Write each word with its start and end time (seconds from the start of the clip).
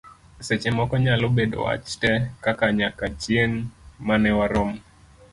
seche 0.47 0.69
moko 0.77 0.93
nyalo 1.05 1.25
bedo 1.37 1.57
wach 1.67 1.87
te, 2.01 2.11
kaka; 2.45 2.65
nyaka 2.79 3.05
chieng' 3.21 3.61
mane 4.07 4.31
warom 4.37 4.71